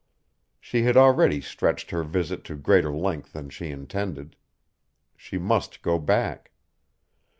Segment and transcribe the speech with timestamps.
[0.59, 4.35] She had already stretched her visit to greater length than she intended.
[5.15, 6.49] She must go back.